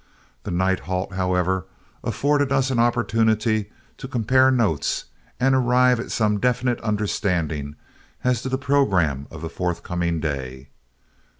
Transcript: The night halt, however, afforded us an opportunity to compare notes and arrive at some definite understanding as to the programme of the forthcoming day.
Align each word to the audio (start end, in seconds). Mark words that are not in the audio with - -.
The 0.41 0.49
night 0.49 0.79
halt, 0.79 1.13
however, 1.13 1.67
afforded 2.03 2.51
us 2.51 2.71
an 2.71 2.79
opportunity 2.79 3.69
to 3.99 4.07
compare 4.07 4.49
notes 4.49 5.05
and 5.39 5.53
arrive 5.53 5.99
at 5.99 6.09
some 6.09 6.39
definite 6.39 6.81
understanding 6.81 7.75
as 8.23 8.41
to 8.41 8.49
the 8.49 8.57
programme 8.57 9.27
of 9.29 9.43
the 9.43 9.47
forthcoming 9.49 10.19
day. 10.19 10.69